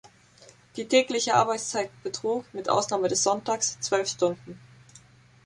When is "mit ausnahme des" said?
2.55-3.21